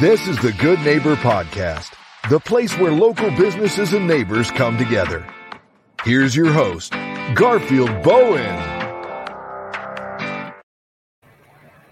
This 0.00 0.28
is 0.28 0.38
the 0.38 0.52
Good 0.52 0.78
Neighbor 0.82 1.16
Podcast, 1.16 1.92
the 2.30 2.38
place 2.38 2.72
where 2.78 2.92
local 2.92 3.32
businesses 3.32 3.92
and 3.94 4.06
neighbors 4.06 4.48
come 4.52 4.78
together. 4.78 5.26
Here's 6.04 6.36
your 6.36 6.52
host, 6.52 6.92
Garfield 7.34 8.04
Bowen. 8.04 8.46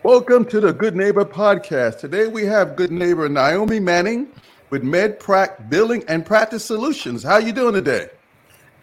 Welcome 0.05 0.45
to 0.45 0.61
the 0.61 0.73
Good 0.73 0.95
Neighbor 0.95 1.25
Podcast. 1.25 1.99
Today 1.99 2.29
we 2.29 2.47
have 2.47 2.77
Good 2.77 2.93
Neighbor 2.93 3.29
Naomi 3.29 3.81
Manning 3.81 4.29
with 4.71 4.85
MedPrac 4.85 5.69
Billing 5.69 6.05
and 6.07 6.25
Practice 6.25 6.65
Solutions. 6.65 7.25
How 7.25 7.33
are 7.33 7.41
you 7.41 7.53
doing 7.53 7.75
today? 7.75 8.09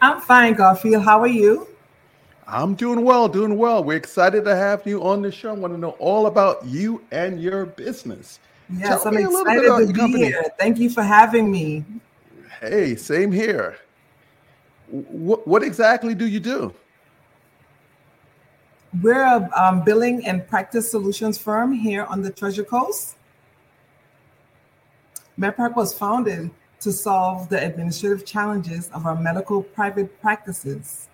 I'm 0.02 0.20
fine, 0.20 0.52
Garfield. 0.52 1.02
How 1.02 1.20
are 1.20 1.26
you? 1.26 1.66
I'm 2.46 2.74
doing 2.74 3.02
well, 3.06 3.28
doing 3.28 3.56
well. 3.56 3.82
We're 3.82 3.96
excited 3.96 4.44
to 4.44 4.54
have 4.54 4.86
you 4.86 5.02
on 5.02 5.22
the 5.22 5.32
show. 5.32 5.48
I 5.48 5.52
want 5.54 5.72
to 5.72 5.80
know 5.80 5.96
all 5.98 6.26
about 6.26 6.66
you 6.66 7.02
and 7.10 7.40
your 7.40 7.64
business. 7.64 8.38
Yes, 8.72 9.02
Tell 9.02 9.08
I'm 9.08 9.18
excited 9.18 9.86
to 9.88 9.92
be 9.92 10.16
here. 10.16 10.44
Thank 10.58 10.78
you 10.78 10.90
for 10.90 11.02
having 11.02 11.50
me. 11.50 11.84
Hey, 12.60 12.96
same 12.96 13.30
here. 13.30 13.76
What, 14.88 15.46
what 15.46 15.62
exactly 15.62 16.14
do 16.14 16.26
you 16.26 16.40
do? 16.40 16.74
We're 19.02 19.22
a 19.22 19.50
um, 19.56 19.82
billing 19.84 20.24
and 20.26 20.46
practice 20.46 20.90
solutions 20.90 21.36
firm 21.36 21.72
here 21.72 22.04
on 22.04 22.22
the 22.22 22.30
Treasure 22.30 22.64
Coast. 22.64 23.16
MedPrac 25.38 25.74
was 25.74 25.92
founded 25.92 26.50
to 26.80 26.92
solve 26.92 27.48
the 27.48 27.64
administrative 27.64 28.24
challenges 28.24 28.88
of 28.90 29.04
our 29.04 29.16
medical 29.16 29.62
private 29.62 30.20
practices 30.20 31.08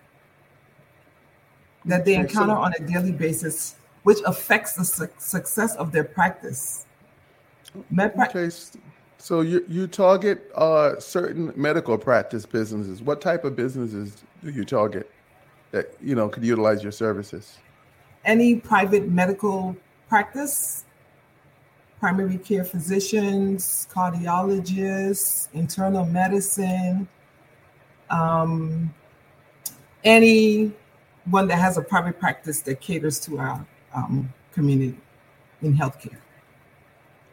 that 1.85 2.05
they 2.05 2.17
encounter 2.17 2.53
on 2.53 2.75
a 2.79 2.81
daily 2.81 3.13
basis, 3.13 3.77
which 4.03 4.19
affects 4.27 4.75
the 4.75 4.85
su- 4.85 5.09
success 5.19 5.75
of 5.77 5.91
their 5.93 6.05
practice. 6.05 6.87
MedPrac- 7.93 8.35
okay, 8.35 8.55
so 9.19 9.43
you 9.43 9.65
you 9.69 9.87
target 9.87 10.51
uh, 10.55 10.99
certain 10.99 11.53
medical 11.55 11.99
practice 11.99 12.47
businesses. 12.47 13.03
What 13.03 13.21
type 13.21 13.45
of 13.45 13.55
businesses 13.55 14.23
do 14.43 14.51
you 14.51 14.65
target 14.65 15.11
that 15.73 15.95
you 16.03 16.15
know 16.15 16.29
could 16.29 16.45
utilize 16.45 16.83
your 16.83 16.93
services? 16.93 17.59
Any 18.25 18.57
private 18.57 19.09
medical 19.09 19.77
practice, 20.09 20.85
primary 21.99 22.39
care 22.39 22.65
physicians, 22.65 23.87
cardiologists, 23.93 25.49
internal 25.53 26.05
medicine, 26.07 27.09
um, 28.11 28.93
any 30.03 30.73
one 31.27 31.47
that 31.49 31.57
has 31.57 31.77
a 31.77 31.83
private 31.83 32.19
practice 32.19 32.63
that 32.63 32.81
caters 32.81 33.21
to 33.21 33.39
our 33.39 33.67
um, 33.95 34.33
community 34.53 34.97
in 35.63 35.77
healthcare. 35.77 36.19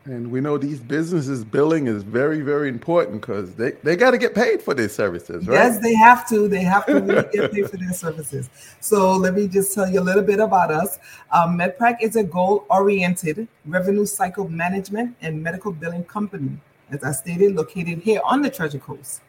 And 0.07 0.31
we 0.31 0.39
know 0.39 0.57
these 0.57 0.79
businesses 0.79 1.43
billing 1.43 1.87
is 1.87 2.01
very, 2.01 2.39
very 2.39 2.69
important 2.69 3.19
because 3.19 3.53
they, 3.55 3.71
they 3.83 3.97
got 3.97 4.11
to 4.11 4.17
get 4.17 4.33
paid 4.33 4.61
for 4.61 4.73
their 4.73 4.87
services, 4.87 5.45
right? 5.45 5.55
Yes, 5.55 5.79
they 5.79 5.93
have 5.95 6.27
to. 6.29 6.47
They 6.47 6.61
have 6.61 6.85
to 6.85 7.01
really 7.01 7.27
get 7.33 7.51
paid 7.51 7.69
for 7.69 7.75
their 7.75 7.91
services. 7.91 8.49
So 8.79 9.17
let 9.17 9.33
me 9.33 9.49
just 9.49 9.73
tell 9.73 9.89
you 9.89 9.99
a 9.99 10.05
little 10.09 10.23
bit 10.23 10.39
about 10.39 10.71
us. 10.71 10.97
Um, 11.33 11.57
MedPrac 11.57 11.97
is 12.01 12.15
a 12.15 12.23
goal-oriented 12.23 13.49
revenue 13.65 14.05
cycle 14.05 14.47
management 14.47 15.17
and 15.19 15.43
medical 15.43 15.73
billing 15.73 16.05
company, 16.05 16.57
as 16.89 17.03
I 17.03 17.11
stated, 17.11 17.55
located 17.55 17.99
here 17.99 18.21
on 18.23 18.41
the 18.41 18.49
Treasure 18.49 18.79
Coast. 18.79 19.19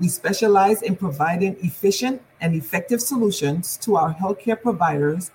We 0.00 0.08
specialize 0.08 0.80
in 0.80 0.96
providing 0.96 1.58
efficient 1.60 2.22
and 2.40 2.54
effective 2.54 3.02
solutions 3.02 3.76
to 3.82 3.96
our 3.96 4.14
healthcare 4.14 4.60
providers 4.60 5.30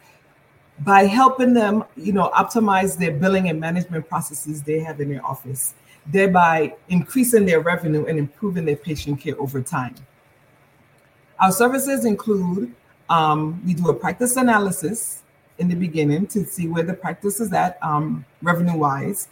by 0.82 1.06
helping 1.06 1.54
them, 1.54 1.84
you 1.96 2.14
know, 2.14 2.30
optimize 2.36 2.98
their 2.98 3.12
billing 3.12 3.50
and 3.50 3.60
management 3.60 4.08
processes 4.08 4.62
they 4.62 4.80
have 4.80 5.02
in 5.02 5.10
their 5.10 5.26
office, 5.26 5.74
thereby 6.06 6.76
increasing 6.90 7.46
their 7.46 7.62
revenue 7.62 8.06
and 8.06 8.20
improving 8.20 8.66
their 8.66 8.76
patient 8.76 9.20
care 9.20 9.40
over 9.40 9.62
time. 9.62 9.96
Our 11.40 11.52
services 11.52 12.06
include 12.06 12.74
um, 13.10 13.62
we 13.66 13.74
do 13.74 13.90
a 13.90 13.94
practice 13.94 14.36
analysis 14.36 15.24
in 15.60 15.68
the 15.68 15.76
beginning 15.76 16.28
to 16.28 16.46
see 16.46 16.68
where 16.68 16.84
the 16.84 16.94
practice 16.94 17.40
is 17.40 17.54
at 17.54 17.78
um, 17.82 18.26
revenue 18.42 18.78
wise. 18.78 19.30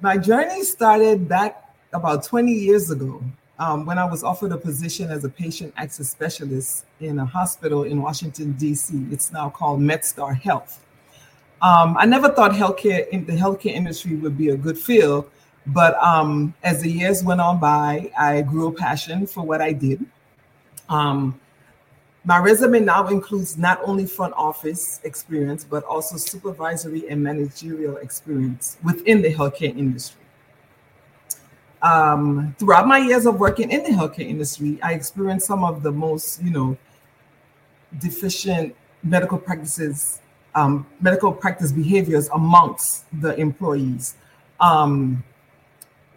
my 0.00 0.18
journey 0.18 0.64
started 0.64 1.28
back 1.28 1.62
about 1.92 2.24
20 2.24 2.52
years 2.52 2.90
ago 2.90 3.22
um, 3.58 3.86
when 3.86 3.98
I 3.98 4.04
was 4.04 4.22
offered 4.22 4.52
a 4.52 4.56
position 4.56 5.10
as 5.10 5.24
a 5.24 5.28
patient 5.28 5.72
access 5.76 6.10
specialist 6.10 6.84
in 7.00 7.18
a 7.18 7.24
hospital 7.24 7.84
in 7.84 8.02
Washington, 8.02 8.52
D.C. 8.52 9.06
It's 9.10 9.32
now 9.32 9.48
called 9.48 9.80
MedStar 9.80 10.38
Health. 10.38 10.84
Um, 11.62 11.96
I 11.96 12.04
never 12.04 12.28
thought 12.28 12.52
healthcare 12.52 13.08
in 13.08 13.24
the 13.24 13.32
healthcare 13.32 13.72
industry 13.72 14.14
would 14.16 14.36
be 14.36 14.50
a 14.50 14.56
good 14.56 14.78
field, 14.78 15.30
but 15.68 15.94
um, 16.02 16.54
as 16.62 16.82
the 16.82 16.90
years 16.90 17.24
went 17.24 17.40
on 17.40 17.58
by, 17.58 18.10
I 18.18 18.42
grew 18.42 18.68
a 18.68 18.72
passion 18.72 19.26
for 19.26 19.42
what 19.42 19.62
I 19.62 19.72
did. 19.72 20.04
Um, 20.90 21.40
my 22.24 22.38
resume 22.38 22.80
now 22.80 23.06
includes 23.08 23.56
not 23.56 23.80
only 23.84 24.04
front 24.04 24.34
office 24.34 25.00
experience, 25.04 25.64
but 25.64 25.82
also 25.84 26.16
supervisory 26.16 27.08
and 27.08 27.22
managerial 27.22 27.96
experience 27.98 28.76
within 28.82 29.22
the 29.22 29.32
healthcare 29.32 29.76
industry 29.76 30.25
um, 31.82 32.54
throughout 32.58 32.86
my 32.86 32.98
years 32.98 33.26
of 33.26 33.38
working 33.38 33.70
in 33.70 33.82
the 33.82 33.90
healthcare 33.90 34.28
industry, 34.28 34.78
I 34.82 34.92
experienced 34.92 35.46
some 35.46 35.64
of 35.64 35.82
the 35.82 35.92
most, 35.92 36.42
you 36.42 36.50
know, 36.50 36.76
deficient 37.98 38.74
medical 39.02 39.38
practices, 39.38 40.20
um, 40.54 40.86
medical 41.00 41.32
practice 41.32 41.72
behaviors 41.72 42.28
amongst 42.30 43.04
the 43.20 43.34
employees. 43.36 44.16
Um, 44.60 45.22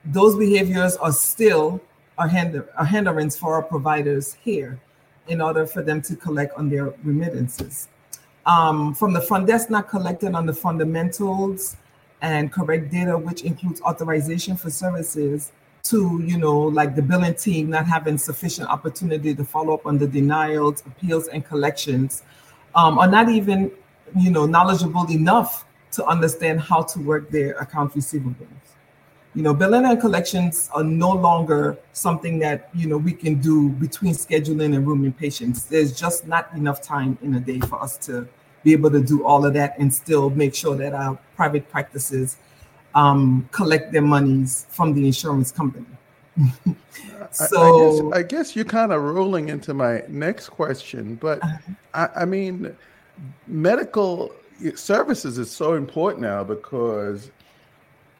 those 0.05 0.35
behaviors 0.37 0.95
are 0.97 1.11
still 1.11 1.81
a, 2.17 2.27
hinder, 2.27 2.69
a 2.77 2.85
hindrance 2.85 3.37
for 3.37 3.55
our 3.55 3.63
providers 3.63 4.33
here 4.41 4.79
in 5.27 5.41
order 5.41 5.65
for 5.65 5.81
them 5.81 6.01
to 6.01 6.15
collect 6.15 6.57
on 6.57 6.69
their 6.69 6.93
remittances. 7.03 7.87
Um, 8.45 8.95
from 8.95 9.13
the 9.13 9.21
front 9.21 9.47
desk 9.47 9.69
not 9.69 9.89
collecting 9.89 10.33
on 10.33 10.45
the 10.45 10.53
fundamentals 10.53 11.77
and 12.21 12.51
correct 12.51 12.91
data, 12.91 13.17
which 13.17 13.43
includes 13.43 13.81
authorization 13.81 14.57
for 14.57 14.69
services, 14.69 15.51
to 15.83 16.21
you 16.25 16.37
know 16.37 16.57
like 16.59 16.95
the 16.95 17.01
billing 17.01 17.33
team 17.33 17.69
not 17.69 17.85
having 17.85 18.17
sufficient 18.17 18.67
opportunity 18.69 19.33
to 19.33 19.43
follow 19.43 19.73
up 19.73 19.85
on 19.85 19.97
the 19.97 20.07
denials 20.07 20.83
appeals 20.85 21.27
and 21.29 21.45
collections 21.45 22.23
um, 22.75 22.99
are 22.99 23.07
not 23.07 23.29
even 23.29 23.71
you 24.17 24.29
know 24.29 24.45
knowledgeable 24.45 25.09
enough 25.09 25.65
to 25.91 26.05
understand 26.05 26.59
how 26.59 26.81
to 26.81 26.99
work 26.99 27.29
their 27.31 27.53
account 27.53 27.93
receivables. 27.95 28.45
You 29.35 29.43
know 29.43 29.53
billing 29.53 29.85
and 29.85 29.99
collections 29.99 30.69
are 30.73 30.83
no 30.83 31.11
longer 31.11 31.77
something 31.93 32.39
that 32.39 32.69
you 32.73 32.87
know 32.87 32.97
we 32.97 33.13
can 33.13 33.39
do 33.39 33.69
between 33.69 34.13
scheduling 34.13 34.75
and 34.75 34.85
rooming 34.85 35.13
patients. 35.13 35.65
There's 35.65 35.97
just 35.97 36.27
not 36.27 36.53
enough 36.53 36.81
time 36.81 37.17
in 37.21 37.35
a 37.35 37.39
day 37.39 37.59
for 37.59 37.81
us 37.81 37.97
to 38.07 38.27
be 38.63 38.73
able 38.73 38.91
to 38.91 39.01
do 39.01 39.25
all 39.25 39.45
of 39.45 39.53
that 39.53 39.77
and 39.79 39.93
still 39.93 40.29
make 40.29 40.53
sure 40.55 40.75
that 40.75 40.93
our 40.93 41.17
private 41.35 41.69
practices 41.69 42.37
um, 42.95 43.47
collect 43.51 43.91
their 43.91 44.01
monies 44.01 44.65
from 44.69 44.93
the 44.93 45.05
insurance 45.05 45.51
company. 45.51 45.85
so 47.31 48.11
I, 48.11 48.17
I, 48.17 48.19
guess, 48.19 48.19
I, 48.19 48.23
guess, 48.23 48.55
you're 48.55 48.65
kind 48.65 48.91
of 48.91 49.01
rolling 49.01 49.49
into 49.49 49.73
my 49.73 50.03
next 50.07 50.49
question, 50.49 51.15
but 51.15 51.43
uh-huh. 51.43 51.73
I, 51.93 52.21
I 52.21 52.25
mean, 52.25 52.75
medical 53.47 54.33
services 54.75 55.37
is 55.37 55.49
so 55.49 55.73
important 55.73 56.21
now 56.21 56.43
because 56.43 57.31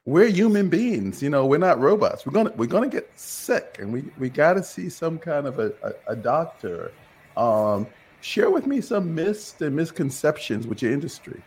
we're 0.05 0.27
human 0.27 0.69
beings 0.69 1.21
you 1.21 1.29
know 1.29 1.45
we're 1.45 1.57
not 1.57 1.79
robots 1.79 2.25
we're 2.25 2.31
gonna 2.31 2.51
we're 2.55 2.65
gonna 2.65 2.87
get 2.87 3.07
sick 3.19 3.77
and 3.79 3.91
we 3.91 4.03
we 4.17 4.29
got 4.29 4.53
to 4.53 4.63
see 4.63 4.89
some 4.89 5.19
kind 5.19 5.45
of 5.45 5.59
a, 5.59 5.71
a, 5.83 6.13
a 6.13 6.15
doctor 6.15 6.91
um, 7.37 7.85
share 8.21 8.49
with 8.49 8.67
me 8.67 8.81
some 8.81 9.13
myths 9.15 9.55
and 9.61 9.75
misconceptions 9.75 10.67
with 10.67 10.81
your 10.81 10.91
industry 10.91 11.41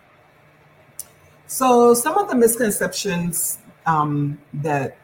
so, 1.53 1.93
some 1.93 2.17
of 2.17 2.31
the 2.31 2.35
misconceptions 2.35 3.59
um, 3.85 4.39
that 4.55 4.97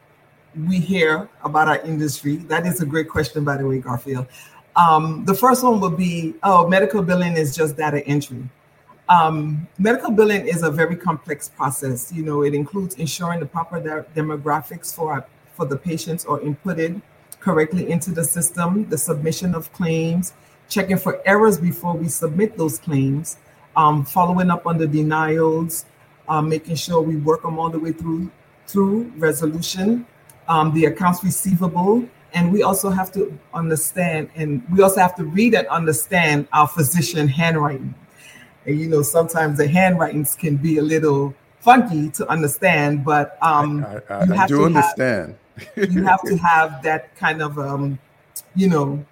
we 0.67 0.79
hear 0.79 1.29
about 1.43 1.67
our 1.67 1.77
industry, 1.81 2.37
that 2.37 2.65
is 2.65 2.81
a 2.81 2.87
great 2.87 3.07
question, 3.07 3.43
by 3.43 3.57
the 3.57 3.67
way, 3.67 3.77
Garfield. 3.77 4.25
Um, 4.75 5.25
the 5.25 5.35
first 5.35 5.63
one 5.63 5.79
would 5.79 5.95
be 5.95 6.33
oh, 6.41 6.67
medical 6.67 7.03
billing 7.03 7.37
is 7.37 7.55
just 7.55 7.77
data 7.77 8.03
entry. 8.07 8.49
Um, 9.09 9.67
medical 9.77 10.09
billing 10.09 10.47
is 10.47 10.63
a 10.63 10.71
very 10.71 10.95
complex 10.95 11.49
process. 11.49 12.11
You 12.11 12.23
know, 12.23 12.41
it 12.41 12.55
includes 12.55 12.95
ensuring 12.95 13.41
the 13.41 13.45
proper 13.45 13.79
de- 13.79 14.05
demographics 14.19 14.91
for 14.95 15.23
for 15.53 15.67
the 15.67 15.77
patients 15.77 16.25
are 16.25 16.39
inputted 16.39 16.99
correctly 17.39 17.91
into 17.91 18.09
the 18.09 18.23
system, 18.23 18.89
the 18.89 18.97
submission 18.97 19.53
of 19.53 19.71
claims, 19.71 20.33
checking 20.69 20.97
for 20.97 21.21
errors 21.25 21.57
before 21.57 21.95
we 21.95 22.07
submit 22.07 22.57
those 22.57 22.79
claims, 22.79 23.37
um, 23.75 24.05
following 24.05 24.49
up 24.49 24.65
on 24.65 24.77
the 24.77 24.87
denials, 24.87 25.85
um, 26.29 26.47
making 26.47 26.75
sure 26.75 27.01
we 27.01 27.17
work 27.17 27.41
them 27.41 27.59
all 27.59 27.69
the 27.69 27.79
way 27.79 27.91
through 27.91 28.31
through 28.67 29.11
resolution, 29.17 30.05
um, 30.47 30.71
the 30.75 30.85
accounts 30.85 31.23
receivable, 31.23 32.07
and 32.33 32.53
we 32.53 32.61
also 32.61 32.91
have 32.91 33.11
to 33.11 33.37
understand 33.51 34.29
and 34.35 34.63
we 34.71 34.83
also 34.83 35.01
have 35.01 35.15
to 35.15 35.23
read 35.23 35.55
and 35.55 35.67
understand 35.67 36.47
our 36.53 36.67
physician 36.67 37.27
handwriting. 37.27 37.95
And 38.65 38.79
you 38.79 38.87
know, 38.87 39.01
sometimes 39.01 39.57
the 39.57 39.67
handwritings 39.67 40.35
can 40.35 40.55
be 40.57 40.77
a 40.77 40.83
little 40.83 41.33
funky 41.61 42.09
to 42.11 42.29
understand, 42.29 43.03
but 43.03 43.37
um, 43.41 43.83
I, 43.83 44.13
I, 44.13 44.43
I 44.43 44.47
do 44.47 44.65
understand. 44.65 45.35
Have, 45.75 45.91
you 45.91 46.03
have 46.03 46.21
to 46.23 46.37
have 46.37 46.83
that 46.83 47.15
kind 47.17 47.41
of 47.41 47.57
um, 47.57 47.97
you 48.55 48.69
know 48.69 49.03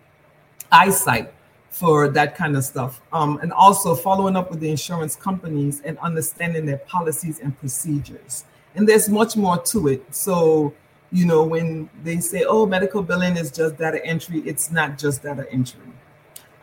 eyesight 0.71 1.33
for 1.77 2.07
that 2.07 2.35
kind 2.35 2.57
of 2.57 2.63
stuff. 2.63 3.01
Um, 3.13 3.37
and 3.43 3.53
also 3.53 3.93
following 3.93 4.35
up 4.35 4.49
with 4.49 4.59
the 4.59 4.69
insurance 4.69 5.15
companies 5.15 5.81
and 5.85 5.95
understanding 5.99 6.65
their 6.65 6.79
policies 6.79 7.39
and 7.39 7.57
procedures. 7.59 8.45
And 8.73 8.89
there's 8.89 9.07
much 9.09 9.37
more 9.37 9.61
to 9.65 9.87
it. 9.89 10.03
So, 10.15 10.73
you 11.11 11.25
know, 11.27 11.43
when 11.43 11.87
they 12.03 12.19
say, 12.19 12.45
oh, 12.47 12.65
medical 12.65 13.03
billing 13.03 13.37
is 13.37 13.51
just 13.51 13.77
data 13.77 14.03
entry, 14.03 14.39
it's 14.39 14.71
not 14.71 14.97
just 14.97 15.21
data 15.21 15.45
entry. 15.51 15.81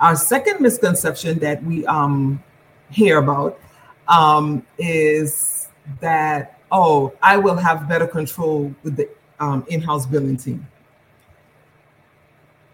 Our 0.00 0.16
second 0.16 0.60
misconception 0.60 1.38
that 1.38 1.62
we 1.62 1.86
um, 1.86 2.42
hear 2.90 3.18
about 3.18 3.60
um, 4.08 4.66
is 4.78 5.68
that, 6.00 6.58
oh, 6.72 7.14
I 7.22 7.36
will 7.36 7.56
have 7.56 7.88
better 7.88 8.08
control 8.08 8.74
with 8.82 8.96
the 8.96 9.08
um, 9.38 9.64
in 9.68 9.80
house 9.80 10.06
billing 10.06 10.38
team 10.38 10.66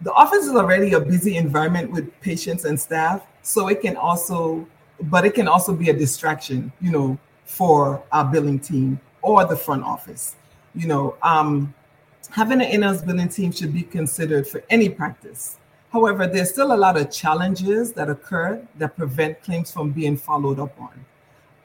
the 0.01 0.11
office 0.13 0.45
is 0.45 0.55
already 0.55 0.93
a 0.93 0.99
busy 0.99 1.37
environment 1.37 1.91
with 1.91 2.19
patients 2.21 2.65
and 2.65 2.79
staff 2.79 3.25
so 3.41 3.67
it 3.67 3.81
can 3.81 3.95
also 3.95 4.65
but 5.03 5.25
it 5.25 5.33
can 5.33 5.47
also 5.47 5.73
be 5.73 5.89
a 5.89 5.93
distraction 5.93 6.71
you 6.81 6.91
know 6.91 7.17
for 7.45 8.03
our 8.11 8.25
billing 8.25 8.59
team 8.59 8.99
or 9.21 9.45
the 9.45 9.55
front 9.55 9.83
office. 9.83 10.35
You 10.73 10.87
know 10.87 11.15
um, 11.21 11.73
having 12.29 12.61
an 12.61 12.67
in-house 12.67 13.01
billing 13.01 13.29
team 13.29 13.51
should 13.51 13.73
be 13.73 13.83
considered 13.83 14.47
for 14.47 14.63
any 14.69 14.89
practice. 14.89 15.57
However 15.91 16.27
there's 16.27 16.51
still 16.51 16.73
a 16.73 16.77
lot 16.77 16.97
of 16.97 17.11
challenges 17.11 17.93
that 17.93 18.09
occur 18.09 18.65
that 18.77 18.95
prevent 18.95 19.41
claims 19.43 19.71
from 19.71 19.91
being 19.91 20.17
followed 20.17 20.59
up 20.59 20.79
on. 20.79 21.05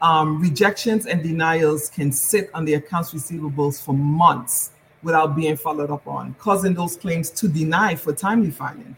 Um, 0.03 0.41
rejections 0.41 1.07
and 1.07 1.23
denials 1.23 1.89
can 1.89 2.13
sit 2.13 2.51
on 2.53 2.67
the 2.67 2.75
accounts 2.75 3.13
receivables 3.13 3.83
for 3.83 3.95
months 3.95 4.73
without 5.07 5.37
being 5.37 5.57
followed 5.57 5.89
up 5.89 6.07
on, 6.07 6.35
causing 6.39 6.75
those 6.75 6.97
claims 6.97 7.31
to 7.31 7.47
deny 7.47 7.95
for 7.95 8.13
timely 8.13 8.51
filing. 8.51 8.97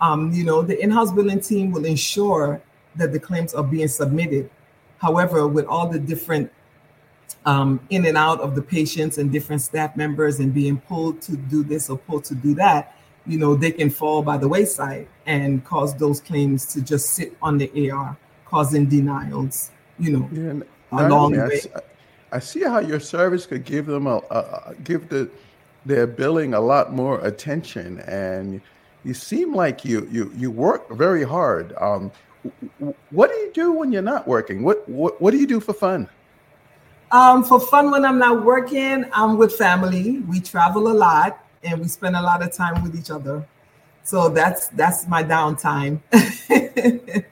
Um, 0.00 0.32
you 0.32 0.44
know, 0.44 0.60
the 0.60 0.78
in-house 0.82 1.12
billing 1.12 1.40
team 1.40 1.70
will 1.70 1.84
ensure 1.84 2.60
that 2.96 3.12
the 3.12 3.20
claims 3.20 3.54
are 3.54 3.62
being 3.62 3.86
submitted. 3.86 4.50
However, 4.98 5.46
with 5.46 5.66
all 5.66 5.88
the 5.88 6.00
different 6.00 6.50
um, 7.46 7.78
in 7.90 8.04
and 8.06 8.16
out 8.16 8.40
of 8.40 8.56
the 8.56 8.62
patients 8.62 9.18
and 9.18 9.30
different 9.30 9.62
staff 9.62 9.96
members 9.96 10.40
and 10.40 10.52
being 10.52 10.78
pulled 10.80 11.22
to 11.22 11.36
do 11.36 11.62
this 11.62 11.88
or 11.88 11.96
pulled 11.96 12.24
to 12.24 12.34
do 12.34 12.52
that, 12.54 12.96
you 13.24 13.38
know, 13.38 13.54
they 13.54 13.70
can 13.70 13.88
fall 13.88 14.20
by 14.22 14.36
the 14.36 14.48
wayside 14.48 15.06
and 15.26 15.64
cause 15.64 15.94
those 15.96 16.20
claims 16.20 16.66
to 16.74 16.82
just 16.82 17.10
sit 17.10 17.36
on 17.40 17.56
the 17.56 17.90
AR, 17.90 18.16
causing 18.46 18.86
denials, 18.86 19.70
you 19.96 20.10
know, 20.10 20.28
yeah, 20.32 20.64
along 20.90 21.32
the 21.32 21.46
way. 21.46 21.82
I 22.32 22.38
see 22.38 22.62
how 22.62 22.78
your 22.78 23.00
service 23.00 23.46
could 23.46 23.64
give 23.64 23.86
them 23.86 24.06
a, 24.06 24.18
a, 24.30 24.74
give 24.84 25.08
the 25.08 25.30
their 25.86 26.06
billing 26.06 26.54
a 26.54 26.60
lot 26.60 26.92
more 26.92 27.20
attention, 27.20 28.00
and 28.00 28.60
you 29.04 29.14
seem 29.14 29.54
like 29.54 29.84
you 29.84 30.06
you 30.10 30.32
you 30.36 30.50
work 30.50 30.90
very 30.90 31.24
hard. 31.24 31.74
Um, 31.80 32.12
what 33.10 33.30
do 33.30 33.36
you 33.36 33.50
do 33.52 33.72
when 33.72 33.92
you're 33.92 34.02
not 34.02 34.26
working? 34.26 34.62
What 34.62 34.88
what 34.88 35.20
what 35.20 35.30
do 35.32 35.38
you 35.38 35.46
do 35.46 35.60
for 35.60 35.72
fun? 35.72 36.08
Um, 37.12 37.42
for 37.42 37.58
fun 37.58 37.90
when 37.90 38.04
I'm 38.04 38.18
not 38.18 38.44
working, 38.44 39.04
I'm 39.12 39.36
with 39.36 39.56
family. 39.56 40.20
We 40.20 40.40
travel 40.40 40.88
a 40.88 40.94
lot 40.94 41.44
and 41.64 41.80
we 41.80 41.88
spend 41.88 42.14
a 42.14 42.22
lot 42.22 42.42
of 42.42 42.52
time 42.52 42.82
with 42.84 42.94
each 42.94 43.10
other. 43.10 43.44
So 44.04 44.28
that's 44.28 44.68
that's 44.68 45.06
my 45.08 45.24
downtime. 45.24 46.00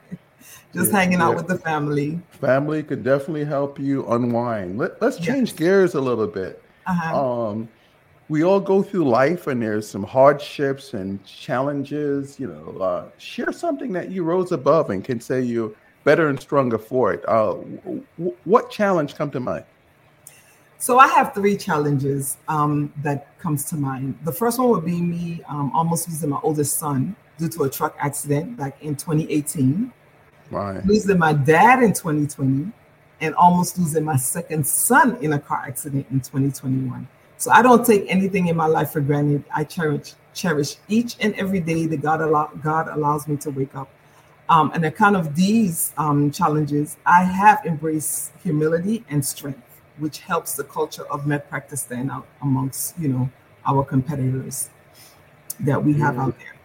just 0.73 0.91
yeah, 0.91 0.99
hanging 0.99 1.19
out 1.19 1.31
yeah. 1.31 1.35
with 1.35 1.47
the 1.47 1.57
family. 1.57 2.19
Family 2.29 2.83
could 2.83 3.03
definitely 3.03 3.45
help 3.45 3.79
you 3.79 4.05
unwind. 4.07 4.77
Let, 4.77 5.01
us 5.01 5.17
change 5.17 5.49
yes. 5.49 5.57
gears 5.57 5.95
a 5.95 6.01
little 6.01 6.27
bit. 6.27 6.61
Uh-huh. 6.85 7.49
Um, 7.49 7.69
we 8.29 8.43
all 8.43 8.59
go 8.59 8.83
through 8.83 9.05
life 9.05 9.47
and 9.47 9.61
there's 9.61 9.87
some 9.87 10.03
hardships 10.03 10.93
and 10.93 11.23
challenges. 11.25 12.39
You 12.39 12.47
know, 12.47 12.81
uh, 12.81 13.09
share 13.17 13.51
something 13.51 13.91
that 13.93 14.11
you 14.11 14.23
rose 14.23 14.51
above 14.51 14.91
and 14.91 15.03
can 15.03 15.19
say 15.19 15.41
you're 15.41 15.71
better 16.03 16.29
and 16.29 16.39
stronger 16.39 16.77
for 16.77 17.13
it. 17.13 17.23
Uh, 17.27 17.53
w- 17.85 18.35
what 18.45 18.69
challenge 18.69 19.15
come 19.15 19.31
to 19.31 19.39
mind? 19.39 19.65
So 20.77 20.97
I 20.97 21.07
have 21.07 21.33
three 21.33 21.57
challenges 21.57 22.37
um, 22.47 22.93
that 23.03 23.37
comes 23.39 23.65
to 23.65 23.75
mind. 23.75 24.17
The 24.23 24.31
first 24.31 24.59
one 24.59 24.69
would 24.69 24.85
be 24.85 25.01
me 25.01 25.41
um, 25.49 25.71
almost 25.73 26.07
losing 26.07 26.29
my 26.29 26.39
oldest 26.41 26.79
son 26.79 27.15
due 27.37 27.49
to 27.49 27.63
a 27.63 27.69
truck 27.69 27.95
accident 27.99 28.55
back 28.55 28.81
in 28.81 28.95
2018. 28.95 29.91
Right. 30.51 30.85
Losing 30.85 31.17
my 31.17 31.33
dad 31.33 31.83
in 31.83 31.93
2020 31.93 32.71
and 33.21 33.35
almost 33.35 33.77
losing 33.77 34.03
my 34.03 34.15
second 34.17 34.65
son 34.65 35.17
in 35.21 35.33
a 35.33 35.39
car 35.39 35.63
accident 35.67 36.07
in 36.11 36.19
2021. 36.19 37.07
So 37.37 37.51
I 37.51 37.61
don't 37.61 37.85
take 37.85 38.05
anything 38.07 38.47
in 38.47 38.55
my 38.55 38.65
life 38.65 38.91
for 38.91 39.01
granted. 39.01 39.43
I 39.53 39.63
cherish 39.63 40.13
cherish 40.33 40.75
each 40.87 41.15
and 41.19 41.33
every 41.35 41.59
day 41.59 41.85
that 41.85 42.01
God 42.01 42.21
allow, 42.21 42.47
God 42.61 42.87
allows 42.87 43.27
me 43.27 43.35
to 43.37 43.49
wake 43.49 43.75
up. 43.75 43.89
Um, 44.47 44.71
and 44.73 44.83
account 44.85 45.15
of 45.15 45.35
these 45.35 45.93
um, 45.97 46.31
challenges, 46.31 46.97
I 47.05 47.23
have 47.23 47.63
embraced 47.65 48.31
humility 48.41 49.05
and 49.09 49.23
strength, 49.23 49.81
which 49.99 50.19
helps 50.19 50.55
the 50.55 50.63
culture 50.63 51.05
of 51.11 51.27
med 51.27 51.47
practice 51.49 51.81
stand 51.81 52.09
out 52.09 52.25
amongst 52.41 52.97
you 52.97 53.09
know 53.09 53.29
our 53.65 53.83
competitors 53.83 54.69
that 55.59 55.83
we 55.83 55.93
have 55.93 56.17
out 56.17 56.37
there. 56.39 56.58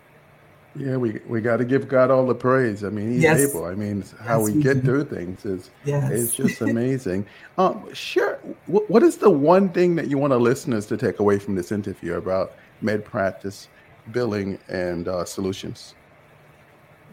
Yeah, 0.77 0.97
we 0.97 1.21
we 1.29 1.41
got 1.41 1.59
to 1.59 1.65
give 1.65 1.87
God 1.87 2.11
all 2.11 2.27
the 2.27 2.35
praise. 2.35 2.83
I 2.83 2.89
mean, 2.89 3.13
He's 3.13 3.23
yes. 3.23 3.49
able. 3.49 3.65
I 3.65 3.75
mean, 3.75 4.05
how 4.21 4.45
yes, 4.45 4.51
we 4.51 4.63
get 4.63 4.75
do. 4.75 4.81
through 4.83 5.05
things 5.05 5.45
is 5.45 5.71
yes. 5.85 6.11
is 6.11 6.35
just 6.35 6.61
amazing. 6.71 7.27
um, 7.59 7.93
sure. 7.95 8.41
What, 8.67 8.91
what 8.91 9.03
is 9.05 9.17
the 9.19 9.31
one 9.31 9.69
thing 9.69 9.95
that 9.95 10.09
you 10.09 10.19
want 10.19 10.33
our 10.33 10.39
listeners 10.39 10.87
to 10.87 10.97
take 10.97 11.21
away 11.21 11.39
from 11.39 11.55
this 11.55 11.71
interview 11.71 12.15
about 12.15 12.55
med 12.81 13.05
practice, 13.05 13.69
billing, 14.11 14.59
and 14.69 15.07
uh, 15.07 15.25
solutions? 15.25 15.95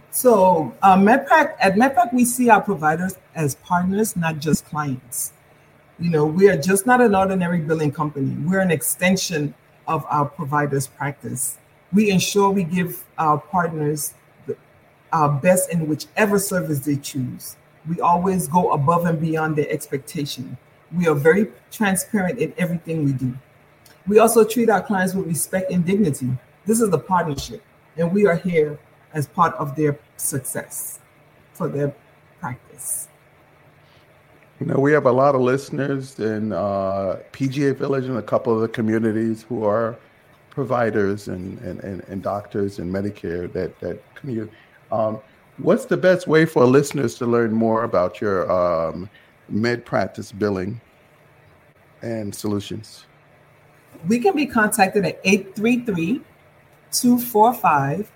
So, 0.09 0.75
uh, 0.81 0.97
MedPrac 0.97 1.55
at 1.59 1.75
MedPrac, 1.75 2.13
we 2.13 2.25
see 2.25 2.49
our 2.49 2.61
providers 2.61 3.17
as 3.33 3.55
partners, 3.55 4.17
not 4.17 4.39
just 4.39 4.65
clients. 4.65 5.31
You 5.99 6.09
know, 6.09 6.25
we 6.25 6.49
are 6.49 6.57
just 6.57 6.85
not 6.85 6.99
an 6.99 7.15
ordinary 7.15 7.59
billing 7.59 7.91
company. 7.91 8.35
We're 8.43 8.59
an 8.59 8.71
extension 8.71 9.53
of 9.87 10.05
our 10.09 10.25
providers' 10.25 10.87
practice 10.87 11.57
we 11.93 12.09
ensure 12.09 12.49
we 12.49 12.63
give 12.63 13.03
our 13.17 13.37
partners 13.37 14.13
our 15.11 15.29
best 15.29 15.69
in 15.71 15.87
whichever 15.87 16.39
service 16.39 16.79
they 16.79 16.95
choose. 16.95 17.57
We 17.87 17.99
always 17.99 18.47
go 18.47 18.71
above 18.71 19.05
and 19.05 19.19
beyond 19.19 19.55
their 19.55 19.69
expectation. 19.69 20.57
We 20.95 21.07
are 21.07 21.15
very 21.15 21.51
transparent 21.71 22.39
in 22.39 22.53
everything 22.57 23.05
we 23.05 23.13
do. 23.13 23.33
We 24.07 24.19
also 24.19 24.43
treat 24.43 24.69
our 24.69 24.81
clients 24.81 25.13
with 25.13 25.27
respect 25.27 25.71
and 25.71 25.85
dignity. 25.85 26.29
This 26.65 26.81
is 26.81 26.89
the 26.89 26.99
partnership, 26.99 27.61
and 27.97 28.11
we 28.11 28.25
are 28.25 28.35
here 28.35 28.79
as 29.13 29.27
part 29.27 29.53
of 29.55 29.75
their 29.75 29.99
success 30.17 30.99
for 31.53 31.67
their 31.67 31.93
practice. 32.39 33.07
You 34.59 34.67
know, 34.67 34.79
we 34.79 34.91
have 34.93 35.05
a 35.05 35.11
lot 35.11 35.33
of 35.33 35.41
listeners 35.41 36.19
in 36.19 36.53
uh, 36.53 37.19
PGA 37.31 37.75
Village 37.75 38.05
and 38.05 38.17
a 38.17 38.21
couple 38.21 38.53
of 38.53 38.61
the 38.61 38.67
communities 38.67 39.43
who 39.43 39.65
are 39.65 39.97
providers 40.51 41.27
and, 41.27 41.57
and, 41.59 41.79
and, 41.79 42.03
and 42.07 42.21
doctors 42.21 42.77
and 42.77 42.93
Medicare 42.93 43.51
that, 43.53 43.79
that 43.79 44.03
commute. 44.13 44.51
Um, 44.91 45.19
what's 45.57 45.85
the 45.85 45.97
best 45.97 46.27
way 46.27 46.45
for 46.45 46.65
listeners 46.65 47.15
to 47.15 47.25
learn 47.25 47.51
more 47.51 47.85
about 47.85 48.21
your 48.21 48.51
um, 48.51 49.09
med 49.49 49.83
practice 49.85 50.31
billing 50.31 50.79
and 52.03 52.35
solutions? 52.35 53.07
We 54.07 54.19
can 54.19 54.35
be 54.35 54.45
contacted 54.45 55.05
at 55.05 55.19
833 55.23 56.21
245 56.91 58.11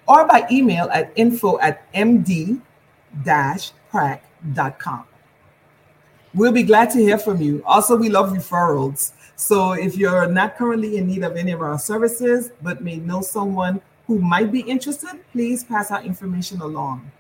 or 0.09 0.27
by 0.27 0.47
email 0.51 0.89
at 0.91 1.13
info 1.15 1.61
at 1.61 1.93
md-prac.com. 1.93 2.65
We'll 6.35 6.53
be 6.53 6.63
glad 6.63 6.91
to 6.91 6.99
hear 6.99 7.19
from 7.19 7.41
you. 7.41 7.63
Also, 7.65 7.97
we 7.97 8.09
love 8.09 8.31
referrals. 8.31 9.13
So 9.37 9.73
if 9.73 9.97
you're 9.97 10.27
not 10.29 10.57
currently 10.57 10.97
in 10.97 11.07
need 11.07 11.23
of 11.23 11.37
any 11.37 11.53
of 11.53 11.63
our 11.63 11.79
services, 11.79 12.51
but 12.63 12.83
may 12.83 12.97
know 12.97 13.21
someone 13.21 13.81
who 14.07 14.19
might 14.19 14.51
be 14.51 14.61
interested, 14.61 15.21
please 15.33 15.63
pass 15.65 15.91
our 15.91 16.03
information 16.03 16.61
along. 16.61 17.11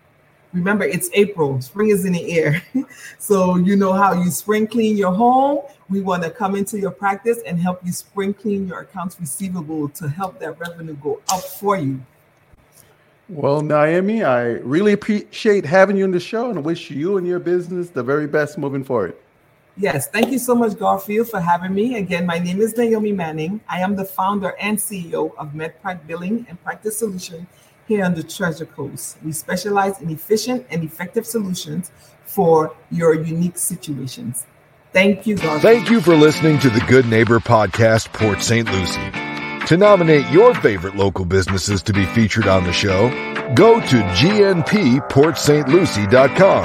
Remember, 0.55 0.85
it's 0.85 1.11
April, 1.13 1.61
spring 1.61 1.91
is 1.91 2.07
in 2.07 2.15
the 2.15 2.33
air. 2.33 2.63
so, 3.19 3.57
you 3.57 3.77
know 3.77 3.93
how 3.93 4.15
you 4.15 4.31
spring 4.31 4.67
clean 4.67 4.97
your 4.97 5.13
home. 5.13 5.61
We 5.91 6.01
want 6.01 6.23
to 6.23 6.31
come 6.31 6.55
into 6.55 6.79
your 6.79 6.91
practice 6.91 7.41
and 7.47 7.61
help 7.61 7.85
you 7.85 7.93
spring 7.93 8.33
clean 8.33 8.67
your 8.67 8.81
accounts 8.81 9.21
receivable 9.21 9.91
to 9.91 10.09
help 10.09 10.39
that 10.41 10.59
revenue 10.59 10.95
go 10.95 11.21
up 11.31 11.43
for 11.43 11.77
you. 11.77 12.01
Well, 13.29 13.61
Naomi, 13.61 14.25
I 14.25 14.53
really 14.61 14.93
appreciate 14.93 15.67
having 15.67 15.97
you 15.97 16.05
on 16.05 16.13
the 16.13 16.21
show 16.21 16.51
and 16.51 16.65
wish 16.65 16.91
you 16.91 17.19
and 17.19 17.27
your 17.27 17.39
business 17.39 17.91
the 17.91 18.03
very 18.03 18.27
best 18.27 18.57
moving 18.57 18.85
forward. 18.85 19.17
Yes, 19.77 20.09
thank 20.09 20.33
you 20.33 20.39
so 20.39 20.55
much, 20.55 20.77
Garfield, 20.77 21.29
for 21.29 21.39
having 21.39 21.73
me. 21.73 21.99
Again, 21.99 22.27
my 22.27 22.39
name 22.39 22.61
is 22.61 22.77
Naomi 22.77 23.13
Manning. 23.13 23.61
I 23.69 23.81
am 23.81 23.95
the 23.95 24.05
founder 24.05 24.55
and 24.61 24.77
CEO 24.77 25.37
of 25.37 25.53
MedPrac 25.53 26.07
Billing 26.07 26.47
and 26.49 26.63
Practice 26.65 26.99
Solution 26.99 27.47
here 27.87 28.05
on 28.05 28.15
the 28.15 28.23
Treasure 28.23 28.67
Coast. 28.67 29.19
We 29.25 29.33
specialize 29.33 30.01
in 30.01 30.11
efficient 30.11 30.67
and 30.71 30.83
effective 30.83 31.27
solutions 31.27 31.93
for 32.25 32.75
your 32.91 33.15
unique 33.15 33.59
situations. 33.59 34.47
Thank 34.93 35.27
you, 35.27 35.37
Garfield. 35.37 35.63
Thank 35.63 35.91
you 35.91 36.01
for 36.01 36.17
listening 36.17 36.59
to 36.61 36.71
the 36.71 36.81
Good 36.81 37.07
Neighbor 37.07 37.39
Podcast, 37.39 38.13
Port 38.13 38.43
St. 38.43 38.69
Lucie. 38.73 39.28
To 39.69 39.77
nominate 39.77 40.29
your 40.31 40.55
favorite 40.55 40.97
local 40.97 41.25
businesses 41.27 41.83
to 41.83 41.93
be 41.93 42.07
featured 42.07 42.47
on 42.47 42.65
the 42.65 42.73
show, 42.73 43.11
go 43.55 43.79
to 43.79 43.87
gnpportstlucie.com. 43.87 46.65